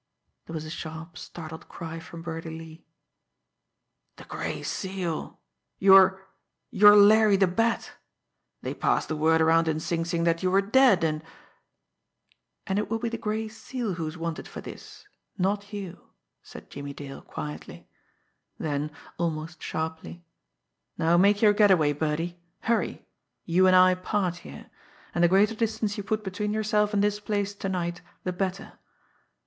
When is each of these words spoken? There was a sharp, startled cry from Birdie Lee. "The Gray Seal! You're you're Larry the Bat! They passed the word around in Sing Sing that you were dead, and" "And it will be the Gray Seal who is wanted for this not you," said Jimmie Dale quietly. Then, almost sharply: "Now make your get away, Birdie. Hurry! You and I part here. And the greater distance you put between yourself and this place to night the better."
There 0.47 0.55
was 0.55 0.65
a 0.65 0.71
sharp, 0.71 1.15
startled 1.15 1.69
cry 1.69 1.99
from 1.99 2.23
Birdie 2.23 2.49
Lee. 2.49 2.85
"The 4.15 4.23
Gray 4.23 4.63
Seal! 4.63 5.39
You're 5.77 6.25
you're 6.71 6.95
Larry 6.95 7.35
the 7.37 7.45
Bat! 7.45 7.91
They 8.63 8.73
passed 8.73 9.09
the 9.09 9.15
word 9.15 9.41
around 9.41 9.67
in 9.67 9.79
Sing 9.79 10.03
Sing 10.03 10.23
that 10.23 10.41
you 10.41 10.49
were 10.49 10.59
dead, 10.59 11.03
and" 11.03 11.21
"And 12.65 12.79
it 12.79 12.89
will 12.89 12.97
be 12.97 13.09
the 13.09 13.17
Gray 13.19 13.47
Seal 13.47 13.93
who 13.93 14.07
is 14.07 14.17
wanted 14.17 14.47
for 14.47 14.59
this 14.59 15.05
not 15.37 15.71
you," 15.71 16.09
said 16.41 16.71
Jimmie 16.71 16.93
Dale 16.93 17.21
quietly. 17.21 17.87
Then, 18.57 18.89
almost 19.19 19.61
sharply: 19.61 20.25
"Now 20.97 21.15
make 21.15 21.43
your 21.43 21.53
get 21.53 21.69
away, 21.69 21.93
Birdie. 21.93 22.39
Hurry! 22.61 23.05
You 23.45 23.67
and 23.67 23.75
I 23.75 23.93
part 23.93 24.37
here. 24.37 24.71
And 25.13 25.23
the 25.23 25.27
greater 25.27 25.53
distance 25.53 25.95
you 25.95 26.01
put 26.03 26.23
between 26.23 26.53
yourself 26.53 26.91
and 26.91 27.03
this 27.03 27.19
place 27.19 27.53
to 27.53 27.69
night 27.69 28.01
the 28.23 28.33
better." 28.33 28.79